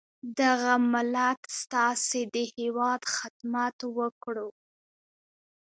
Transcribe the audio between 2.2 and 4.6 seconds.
د هیواد خدمت وکړو.